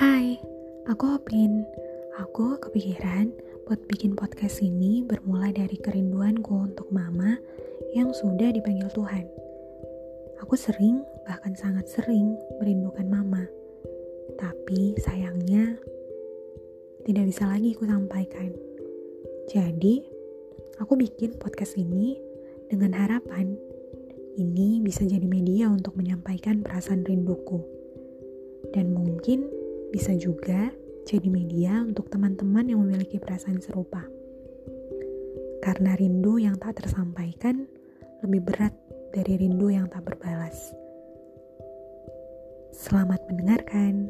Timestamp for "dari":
5.52-5.76, 39.10-39.36